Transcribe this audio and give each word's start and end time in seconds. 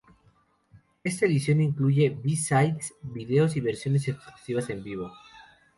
Este 1.03 1.27
edición 1.27 1.61
incluye 1.61 2.09
B-sides, 2.09 2.95
videos 3.03 3.55
y 3.55 3.59
versiones 3.61 4.07
exclusivas 4.07 4.71
en 4.71 4.81
vivo. 4.83 5.11